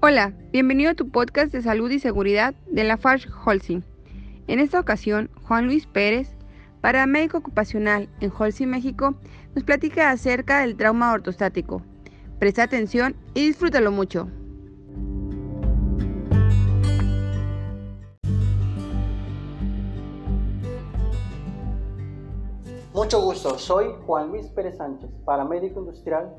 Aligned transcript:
Hola, 0.00 0.32
bienvenido 0.52 0.92
a 0.92 0.94
tu 0.94 1.10
podcast 1.10 1.50
de 1.50 1.60
salud 1.60 1.90
y 1.90 1.98
seguridad 1.98 2.54
de 2.70 2.84
la 2.84 2.98
FARC 2.98 3.28
Holcim. 3.44 3.82
En 4.46 4.60
esta 4.60 4.78
ocasión, 4.78 5.28
Juan 5.42 5.66
Luis 5.66 5.88
Pérez, 5.88 6.36
paramédico 6.80 7.38
ocupacional 7.38 8.08
en 8.20 8.30
Holcim, 8.30 8.68
México, 8.68 9.16
nos 9.56 9.64
platica 9.64 10.10
acerca 10.10 10.60
del 10.60 10.76
trauma 10.76 11.12
ortostático. 11.12 11.82
Presta 12.38 12.62
atención 12.62 13.16
y 13.34 13.48
disfrútalo 13.48 13.90
mucho. 13.90 14.28
Mucho 22.94 23.20
gusto, 23.20 23.58
soy 23.58 23.86
Juan 24.06 24.28
Luis 24.28 24.46
Pérez 24.50 24.76
Sánchez, 24.76 25.10
paramédico 25.24 25.80
industrial 25.80 26.36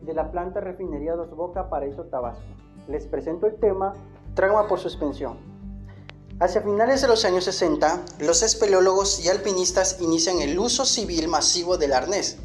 de 0.00 0.14
la 0.14 0.30
planta 0.30 0.62
refinería 0.62 1.14
Dos 1.14 1.36
Boca, 1.36 1.68
Paraíso, 1.68 2.04
Tabasco. 2.04 2.61
Les 2.88 3.04
presento 3.06 3.46
el 3.46 3.56
tema 3.56 3.94
trauma 4.34 4.66
por 4.66 4.80
suspensión. 4.80 5.38
Hacia 6.40 6.62
finales 6.62 7.00
de 7.00 7.08
los 7.08 7.24
años 7.24 7.44
60, 7.44 8.02
los 8.18 8.42
espeleólogos 8.42 9.24
y 9.24 9.28
alpinistas 9.28 10.00
inician 10.00 10.40
el 10.40 10.58
uso 10.58 10.84
civil 10.84 11.28
masivo 11.28 11.78
del 11.78 11.92
arnés. 11.92 12.38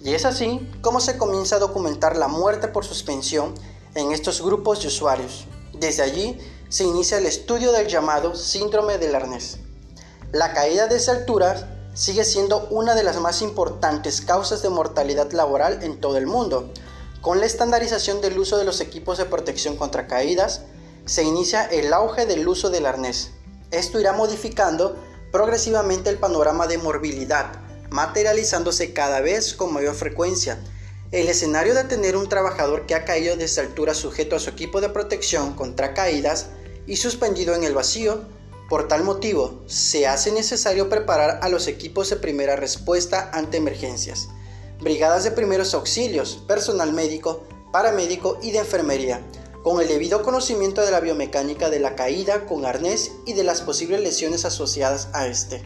Y 0.00 0.14
es 0.14 0.24
así 0.26 0.68
como 0.82 1.00
se 1.00 1.16
comienza 1.16 1.56
a 1.56 1.60
documentar 1.60 2.16
la 2.16 2.28
muerte 2.28 2.68
por 2.68 2.84
suspensión 2.84 3.54
en 3.94 4.12
estos 4.12 4.42
grupos 4.42 4.82
de 4.82 4.88
usuarios. 4.88 5.46
Desde 5.78 6.02
allí 6.02 6.38
se 6.68 6.84
inicia 6.84 7.18
el 7.18 7.26
estudio 7.26 7.72
del 7.72 7.86
llamado 7.86 8.34
síndrome 8.34 8.98
del 8.98 9.14
arnés. 9.14 9.58
La 10.32 10.52
caída 10.52 10.86
de 10.86 10.96
esa 10.96 11.12
altura 11.12 11.88
sigue 11.94 12.24
siendo 12.24 12.68
una 12.70 12.94
de 12.94 13.02
las 13.02 13.20
más 13.20 13.42
importantes 13.42 14.20
causas 14.20 14.62
de 14.62 14.68
mortalidad 14.68 15.32
laboral 15.32 15.82
en 15.82 16.00
todo 16.00 16.18
el 16.18 16.26
mundo. 16.26 16.70
Con 17.20 17.38
la 17.38 17.46
estandarización 17.46 18.22
del 18.22 18.38
uso 18.38 18.56
de 18.56 18.64
los 18.64 18.80
equipos 18.80 19.18
de 19.18 19.26
protección 19.26 19.76
contra 19.76 20.06
caídas, 20.06 20.62
se 21.04 21.22
inicia 21.22 21.64
el 21.64 21.92
auge 21.92 22.24
del 22.24 22.48
uso 22.48 22.70
del 22.70 22.86
arnés. 22.86 23.32
Esto 23.70 24.00
irá 24.00 24.12
modificando 24.12 24.96
progresivamente 25.30 26.08
el 26.08 26.16
panorama 26.16 26.66
de 26.66 26.78
morbilidad, 26.78 27.52
materializándose 27.90 28.94
cada 28.94 29.20
vez 29.20 29.52
con 29.52 29.72
mayor 29.72 29.94
frecuencia. 29.94 30.58
El 31.12 31.28
escenario 31.28 31.74
de 31.74 31.84
tener 31.84 32.16
un 32.16 32.28
trabajador 32.28 32.86
que 32.86 32.94
ha 32.94 33.04
caído 33.04 33.36
desde 33.36 33.60
altura 33.60 33.94
sujeto 33.94 34.34
a 34.34 34.40
su 34.40 34.48
equipo 34.48 34.80
de 34.80 34.88
protección 34.88 35.54
contra 35.54 35.92
caídas 35.92 36.46
y 36.86 36.96
suspendido 36.96 37.54
en 37.54 37.64
el 37.64 37.74
vacío 37.74 38.22
por 38.70 38.88
tal 38.88 39.04
motivo, 39.04 39.62
se 39.66 40.06
hace 40.06 40.32
necesario 40.32 40.88
preparar 40.88 41.40
a 41.42 41.48
los 41.48 41.66
equipos 41.66 42.08
de 42.08 42.16
primera 42.16 42.54
respuesta 42.56 43.28
ante 43.34 43.56
emergencias, 43.56 44.28
brigadas 44.80 45.24
de 45.24 45.30
primeros 45.30 45.74
auxilios, 45.74 46.42
personal 46.46 46.92
médico, 46.92 47.42
paramédico 47.72 48.38
y 48.42 48.50
de 48.50 48.58
enfermería, 48.58 49.20
con 49.62 49.80
el 49.80 49.88
debido 49.88 50.22
conocimiento 50.22 50.80
de 50.82 50.90
la 50.90 51.00
biomecánica 51.00 51.70
de 51.70 51.80
la 51.80 51.94
caída 51.94 52.46
con 52.46 52.64
arnés 52.64 53.12
y 53.26 53.34
de 53.34 53.44
las 53.44 53.60
posibles 53.60 54.00
lesiones 54.00 54.44
asociadas 54.44 55.08
a 55.12 55.26
este. 55.26 55.62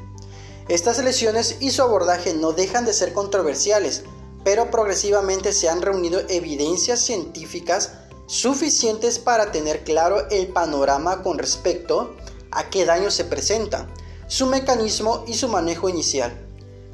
Estas 0.68 1.02
lesiones 1.02 1.56
y 1.60 1.70
su 1.70 1.82
abordaje 1.82 2.34
no 2.34 2.52
dejan 2.52 2.84
de 2.84 2.92
ser 2.92 3.12
controversiales, 3.12 4.04
pero 4.44 4.70
progresivamente 4.70 5.52
se 5.52 5.68
han 5.68 5.82
reunido 5.82 6.20
evidencias 6.28 7.00
científicas 7.00 7.92
suficientes 8.26 9.18
para 9.18 9.52
tener 9.52 9.84
claro 9.84 10.28
el 10.30 10.48
panorama 10.48 11.22
con 11.22 11.38
respecto 11.38 12.16
a 12.50 12.70
qué 12.70 12.84
daño 12.84 13.10
se 13.10 13.24
presenta, 13.24 13.88
su 14.26 14.46
mecanismo 14.46 15.24
y 15.26 15.34
su 15.34 15.48
manejo 15.48 15.88
inicial. 15.88 16.43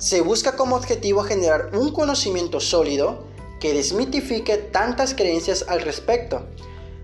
Se 0.01 0.23
busca 0.23 0.56
como 0.56 0.77
objetivo 0.77 1.23
generar 1.25 1.77
un 1.77 1.93
conocimiento 1.93 2.59
sólido 2.59 3.19
que 3.61 3.75
desmitifique 3.75 4.56
tantas 4.56 5.12
creencias 5.12 5.67
al 5.69 5.83
respecto. 5.83 6.47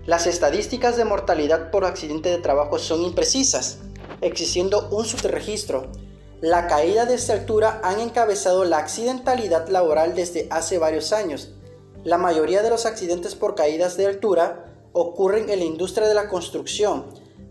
Las 0.07 0.25
estadísticas 0.25 0.97
de 0.97 1.05
mortalidad 1.05 1.69
por 1.69 1.85
accidente 1.85 2.29
de 2.29 2.39
trabajo 2.39 2.79
son 2.79 3.03
imprecisas, 3.03 3.77
existiendo 4.21 4.89
un 4.89 5.05
subregistro. 5.05 5.91
La 6.41 6.65
caída 6.65 7.05
de 7.05 7.13
esta 7.13 7.33
altura 7.33 7.81
han 7.83 7.99
encabezado 7.99 8.65
la 8.65 8.79
accidentalidad 8.79 9.67
laboral 9.67 10.15
desde 10.15 10.47
hace 10.49 10.79
varios 10.79 11.13
años. 11.13 11.51
La 12.03 12.17
mayoría 12.17 12.63
de 12.63 12.71
los 12.71 12.87
accidentes 12.87 13.35
por 13.35 13.53
caídas 13.53 13.95
de 13.95 14.07
altura 14.07 14.73
ocurren 14.93 15.51
en 15.51 15.59
la 15.59 15.65
industria 15.65 16.07
de 16.07 16.15
la 16.15 16.29
construcción, 16.29 17.05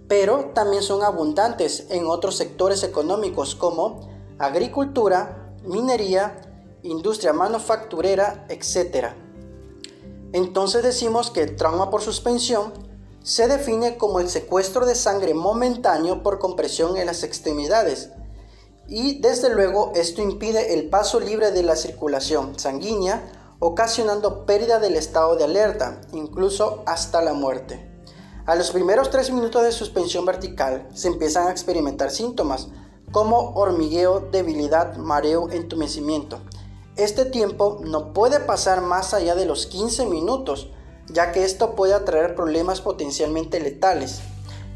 pero 0.09 0.47
también 0.55 0.83
son 0.83 1.05
abundantes 1.05 1.87
en 1.91 2.07
otros 2.07 2.37
sectores 2.37 2.83
económicos 2.83 3.55
como 3.55 4.16
agricultura, 4.39 5.55
minería, 5.65 6.41
industria 6.83 7.33
manufacturera, 7.33 8.47
etc. 8.49 9.15
Entonces 10.33 10.83
decimos 10.83 11.31
que 11.31 11.43
el 11.43 11.57
trauma 11.57 11.91
por 11.91 12.03
suspensión 12.03 12.73
se 13.23 13.49
define 13.49 13.97
como 13.97 14.21
el 14.21 14.29
secuestro 14.29 14.87
de 14.87 14.95
sangre 14.95 15.35
momentáneo 15.35 16.23
por 16.23 16.39
compresión 16.39 16.97
en 16.97 17.07
las 17.07 17.25
extremidades 17.25 18.11
y 18.89 19.21
desde 19.21 19.51
luego 19.51 19.93
esto 19.97 20.23
impide 20.23 20.75
el 20.75 20.89
paso 20.89 21.19
libre 21.19 21.51
de 21.51 21.63
la 21.63 21.75
circulación 21.75 22.59
sanguínea 22.59 23.33
ocasionando 23.59 24.45
pérdida 24.45 24.79
del 24.79 24.97
estado 24.97 25.35
de 25.37 25.45
alerta, 25.45 26.01
incluso 26.13 26.83
hasta 26.87 27.23
la 27.23 27.33
muerte. 27.33 27.91
A 28.45 28.55
los 28.55 28.71
primeros 28.71 29.11
tres 29.11 29.33
minutos 29.33 29.63
de 29.65 29.73
suspensión 29.73 30.25
vertical 30.25 30.89
se 30.95 31.09
empiezan 31.09 31.49
a 31.49 31.51
experimentar 31.51 32.11
síntomas 32.11 32.69
como 33.17 33.53
hormigueo, 33.55 34.29
debilidad, 34.31 34.97
mareo, 34.97 35.49
entumecimiento. 35.49 36.39
Este 36.97 37.25
tiempo 37.25 37.81
no 37.83 38.13
puede 38.13 38.41
pasar 38.41 38.83
más 38.83 39.15
allá 39.15 39.35
de 39.35 39.47
los 39.47 39.65
15 39.65 40.05
minutos, 40.05 40.69
ya 41.09 41.33
que 41.33 41.43
esto 41.43 41.75
puede 41.75 41.95
atraer 41.95 42.35
problemas 42.35 42.83
potencialmente 42.83 43.59
letales. 43.59 44.21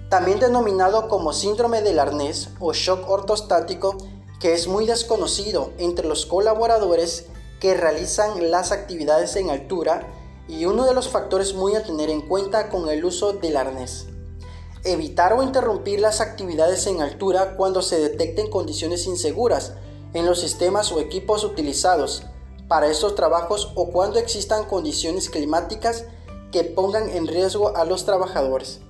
También 0.08 0.40
denominado 0.40 1.06
como 1.06 1.34
síndrome 1.34 1.82
del 1.82 1.98
arnés 1.98 2.48
o 2.60 2.72
shock 2.72 3.10
ortostático, 3.10 3.98
que 4.40 4.54
es 4.54 4.68
muy 4.68 4.86
desconocido 4.86 5.72
entre 5.76 6.08
los 6.08 6.24
colaboradores 6.24 7.26
que 7.60 7.74
realizan 7.74 8.50
las 8.50 8.72
actividades 8.72 9.36
en 9.36 9.50
altura 9.50 10.14
y 10.48 10.64
uno 10.64 10.86
de 10.86 10.94
los 10.94 11.10
factores 11.10 11.52
muy 11.52 11.74
a 11.74 11.82
tener 11.82 12.08
en 12.08 12.22
cuenta 12.22 12.70
con 12.70 12.88
el 12.88 13.04
uso 13.04 13.34
del 13.34 13.58
arnés. 13.58 14.06
Evitar 14.84 15.34
o 15.34 15.42
interrumpir 15.42 16.00
las 16.00 16.22
actividades 16.22 16.86
en 16.86 17.02
altura 17.02 17.54
cuando 17.56 17.82
se 17.82 18.00
detecten 18.00 18.48
condiciones 18.48 19.06
inseguras 19.06 19.74
en 20.14 20.24
los 20.24 20.40
sistemas 20.40 20.90
o 20.90 21.00
equipos 21.00 21.44
utilizados 21.44 22.22
para 22.66 22.88
estos 22.88 23.14
trabajos 23.14 23.72
o 23.74 23.90
cuando 23.90 24.18
existan 24.18 24.64
condiciones 24.64 25.28
climáticas 25.28 26.04
que 26.50 26.64
pongan 26.64 27.10
en 27.10 27.26
riesgo 27.26 27.76
a 27.76 27.84
los 27.84 28.06
trabajadores. 28.06 28.80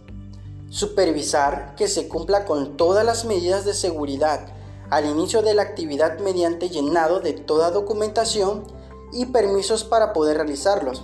Supervisar 0.69 1.75
que 1.75 1.89
se 1.89 2.07
cumpla 2.07 2.45
con 2.45 2.77
todas 2.77 3.05
las 3.05 3.25
medidas 3.25 3.65
de 3.65 3.75
seguridad 3.75 4.47
al 4.91 5.07
inicio 5.07 5.43
de 5.43 5.55
la 5.55 5.62
actividad 5.62 6.19
mediante 6.19 6.69
llenado 6.69 7.21
de 7.21 7.33
toda 7.33 7.71
documentación 7.71 8.65
y 9.12 9.27
permisos 9.27 9.83
para 9.83 10.12
poder 10.12 10.37
realizarlos 10.37 11.03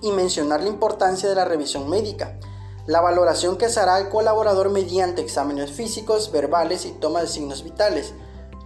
y 0.00 0.12
mencionar 0.12 0.62
la 0.62 0.68
importancia 0.68 1.28
de 1.28 1.34
la 1.34 1.44
revisión 1.44 1.88
médica, 1.90 2.38
la 2.86 3.00
valoración 3.00 3.56
que 3.56 3.68
se 3.68 3.80
hará 3.80 3.96
al 3.96 4.08
colaborador 4.08 4.70
mediante 4.70 5.22
exámenes 5.22 5.70
físicos, 5.70 6.32
verbales 6.32 6.84
y 6.86 6.92
toma 6.92 7.20
de 7.20 7.28
signos 7.28 7.62
vitales. 7.62 8.14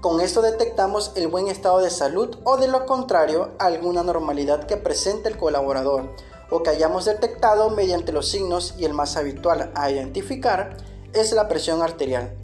Con 0.00 0.20
esto 0.20 0.42
detectamos 0.42 1.12
el 1.16 1.28
buen 1.28 1.48
estado 1.48 1.80
de 1.80 1.90
salud 1.90 2.36
o 2.44 2.56
de 2.56 2.68
lo 2.68 2.86
contrario 2.86 3.52
alguna 3.58 4.02
normalidad 4.02 4.66
que 4.66 4.76
presente 4.76 5.28
el 5.28 5.38
colaborador 5.38 6.14
o 6.50 6.62
que 6.62 6.70
hayamos 6.70 7.06
detectado 7.06 7.70
mediante 7.70 8.12
los 8.12 8.28
signos 8.28 8.74
y 8.78 8.84
el 8.84 8.92
más 8.92 9.16
habitual 9.16 9.72
a 9.74 9.90
identificar 9.90 10.76
es 11.12 11.32
la 11.32 11.48
presión 11.48 11.82
arterial. 11.82 12.36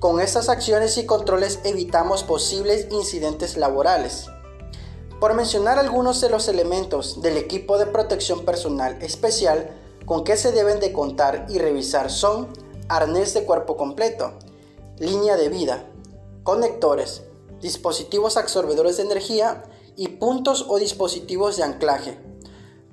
Con 0.00 0.20
estas 0.20 0.48
acciones 0.48 0.98
y 0.98 1.06
controles 1.06 1.60
evitamos 1.64 2.24
posibles 2.24 2.88
incidentes 2.90 3.56
laborales. 3.56 4.26
Por 5.20 5.34
mencionar 5.34 5.78
algunos 5.78 6.20
de 6.20 6.28
los 6.28 6.48
elementos 6.48 7.22
del 7.22 7.38
equipo 7.38 7.78
de 7.78 7.86
protección 7.86 8.44
personal 8.44 9.00
especial 9.00 9.70
con 10.06 10.24
que 10.24 10.36
se 10.36 10.52
deben 10.52 10.80
de 10.80 10.92
contar 10.92 11.46
y 11.48 11.58
revisar 11.58 12.10
son 12.10 12.48
arnés 12.88 13.34
de 13.34 13.44
cuerpo 13.44 13.76
completo, 13.76 14.32
línea 14.98 15.36
de 15.36 15.48
vida, 15.48 15.86
conectores, 16.42 17.22
dispositivos 17.60 18.36
absorbedores 18.36 18.98
de 18.98 19.04
energía 19.04 19.64
y 19.96 20.08
puntos 20.08 20.66
o 20.68 20.78
dispositivos 20.78 21.56
de 21.56 21.62
anclaje. 21.62 22.18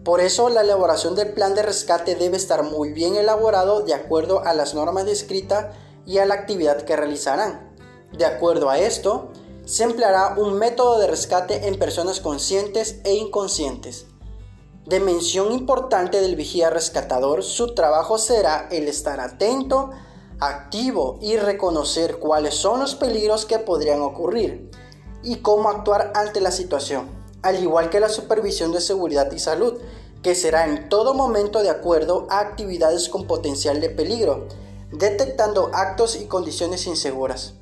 Por 0.03 0.19
eso 0.19 0.49
la 0.49 0.61
elaboración 0.61 1.15
del 1.15 1.33
plan 1.33 1.53
de 1.53 1.61
rescate 1.61 2.15
debe 2.15 2.37
estar 2.37 2.63
muy 2.63 2.91
bien 2.91 3.15
elaborado 3.15 3.81
de 3.81 3.93
acuerdo 3.93 4.43
a 4.45 4.53
las 4.53 4.73
normas 4.73 5.05
descritas 5.05 5.75
y 6.05 6.17
a 6.17 6.25
la 6.25 6.33
actividad 6.33 6.81
que 6.83 6.95
realizarán. 6.95 7.75
De 8.17 8.25
acuerdo 8.25 8.69
a 8.69 8.79
esto, 8.79 9.29
se 9.65 9.83
empleará 9.83 10.35
un 10.37 10.55
método 10.55 10.99
de 10.99 11.07
rescate 11.07 11.67
en 11.67 11.77
personas 11.77 12.19
conscientes 12.19 12.99
e 13.03 13.13
inconscientes. 13.13 14.07
De 14.85 14.99
mención 14.99 15.51
importante 15.51 16.21
del 16.21 16.35
vigía 16.35 16.71
rescatador, 16.71 17.43
su 17.43 17.75
trabajo 17.75 18.17
será 18.17 18.67
el 18.71 18.87
estar 18.87 19.19
atento, 19.19 19.91
activo 20.39 21.19
y 21.21 21.37
reconocer 21.37 22.17
cuáles 22.17 22.55
son 22.55 22.79
los 22.79 22.95
peligros 22.95 23.45
que 23.45 23.59
podrían 23.59 24.01
ocurrir 24.01 24.71
y 25.23 25.37
cómo 25.37 25.69
actuar 25.69 26.11
ante 26.15 26.41
la 26.41 26.51
situación, 26.51 27.09
al 27.43 27.61
igual 27.61 27.91
que 27.91 27.99
la 27.99 28.09
supervisión 28.09 28.71
de 28.71 28.81
seguridad 28.81 29.31
y 29.31 29.37
salud, 29.37 29.79
que 30.23 30.33
será 30.33 30.65
en 30.65 30.89
todo 30.89 31.13
momento 31.13 31.61
de 31.61 31.69
acuerdo 31.69 32.25
a 32.31 32.39
actividades 32.39 33.07
con 33.07 33.27
potencial 33.27 33.81
de 33.81 33.91
peligro, 33.91 34.47
detectando 34.91 35.69
actos 35.73 36.15
y 36.15 36.25
condiciones 36.25 36.87
inseguras. 36.87 37.53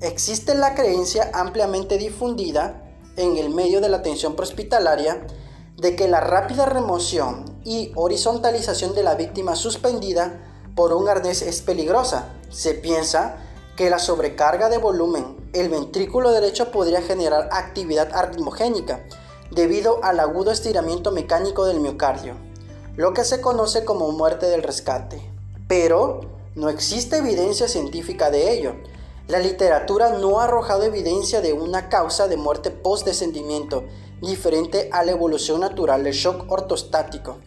Existe 0.00 0.54
la 0.56 0.74
creencia 0.74 1.30
ampliamente 1.32 1.96
difundida 1.96 2.82
en 3.16 3.36
el 3.36 3.50
medio 3.50 3.80
de 3.80 3.88
la 3.88 3.98
atención 3.98 4.34
prehospitalaria 4.34 5.26
de 5.76 5.94
que 5.94 6.08
la 6.08 6.20
rápida 6.20 6.66
remoción 6.66 7.44
y 7.64 7.92
horizontalización 7.94 8.94
de 8.94 9.02
la 9.02 9.14
víctima 9.14 9.56
suspendida 9.56 10.40
por 10.74 10.92
un 10.92 11.08
arnés 11.08 11.42
es 11.42 11.60
peligrosa. 11.60 12.28
Se 12.50 12.74
piensa 12.74 13.36
que 13.76 13.90
la 13.90 13.98
sobrecarga 13.98 14.68
de 14.68 14.78
volumen, 14.78 15.50
el 15.52 15.68
ventrículo 15.68 16.32
derecho 16.32 16.70
podría 16.70 17.02
generar 17.02 17.48
actividad 17.52 18.10
arritmogénica 18.14 19.04
debido 19.50 20.02
al 20.02 20.18
agudo 20.18 20.50
estiramiento 20.50 21.12
mecánico 21.12 21.66
del 21.66 21.80
miocardio, 21.80 22.34
lo 22.96 23.12
que 23.12 23.24
se 23.24 23.40
conoce 23.40 23.84
como 23.84 24.10
muerte 24.12 24.46
del 24.46 24.62
rescate. 24.62 25.20
Pero 25.68 26.20
no 26.54 26.70
existe 26.70 27.18
evidencia 27.18 27.68
científica 27.68 28.30
de 28.30 28.50
ello. 28.50 28.74
La 29.28 29.38
literatura 29.40 30.10
no 30.10 30.40
ha 30.40 30.44
arrojado 30.44 30.84
evidencia 30.84 31.40
de 31.40 31.52
una 31.52 31.88
causa 31.88 32.28
de 32.28 32.36
muerte 32.36 32.70
post-descendimiento 32.70 33.84
diferente 34.20 34.88
a 34.92 35.04
la 35.04 35.12
evolución 35.12 35.60
natural 35.60 36.04
del 36.04 36.12
shock 36.14 36.50
ortostático. 36.50 37.38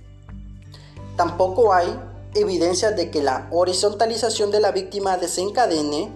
Tampoco 1.15 1.73
hay 1.73 1.99
evidencia 2.35 2.91
de 2.91 3.09
que 3.09 3.21
la 3.21 3.47
horizontalización 3.51 4.51
de 4.51 4.59
la 4.59 4.71
víctima 4.71 5.17
desencadene 5.17 6.11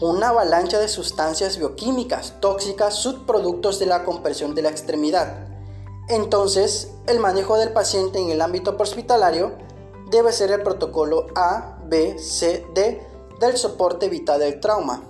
una 0.00 0.28
avalancha 0.28 0.78
de 0.78 0.88
sustancias 0.88 1.56
bioquímicas 1.58 2.34
tóxicas 2.40 2.94
subproductos 2.94 3.78
de 3.78 3.86
la 3.86 4.04
compresión 4.04 4.54
de 4.54 4.62
la 4.62 4.68
extremidad. 4.68 5.48
Entonces, 6.08 6.92
el 7.06 7.18
manejo 7.18 7.56
del 7.56 7.72
paciente 7.72 8.18
en 8.18 8.30
el 8.30 8.42
ámbito 8.42 8.76
hospitalario 8.78 9.52
debe 10.10 10.32
ser 10.32 10.52
el 10.52 10.62
protocolo 10.62 11.26
A, 11.34 11.78
B, 11.86 12.18
C, 12.18 12.64
D 12.74 13.02
del 13.40 13.56
soporte 13.56 14.08
vital 14.08 14.40
del 14.40 14.60
trauma, 14.60 15.02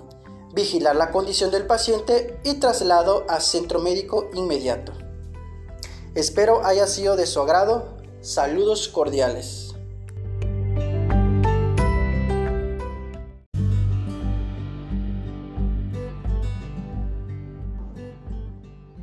vigilar 0.56 0.96
la 0.96 1.10
condición 1.10 1.50
del 1.50 1.66
paciente 1.66 2.40
y 2.42 2.54
traslado 2.54 3.26
a 3.28 3.40
centro 3.40 3.78
médico 3.78 4.30
inmediato. 4.32 4.92
Espero 6.14 6.64
haya 6.64 6.86
sido 6.86 7.14
de 7.14 7.26
su 7.26 7.40
agrado. 7.40 7.98
Saludos 8.22 8.88
cordiales. 8.88 9.74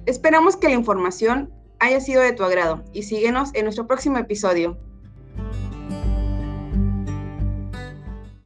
Esperamos 0.07 0.57
que 0.57 0.69
la 0.69 0.73
información 0.73 1.53
haya 1.79 2.01
sido 2.01 2.23
de 2.23 2.33
tu 2.33 2.43
agrado 2.43 2.83
y 2.93 3.03
síguenos 3.03 3.51
en 3.53 3.65
nuestro 3.65 3.85
próximo 3.85 4.17
episodio. 4.17 4.79